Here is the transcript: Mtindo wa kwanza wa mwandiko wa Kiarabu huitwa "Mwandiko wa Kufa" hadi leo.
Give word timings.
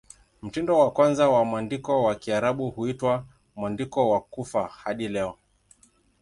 Mtindo 0.41 0.79
wa 0.79 0.91
kwanza 0.91 1.29
wa 1.29 1.45
mwandiko 1.45 2.03
wa 2.03 2.15
Kiarabu 2.15 2.69
huitwa 2.71 3.25
"Mwandiko 3.55 4.09
wa 4.09 4.21
Kufa" 4.21 4.67
hadi 4.67 5.07
leo. 5.07 5.37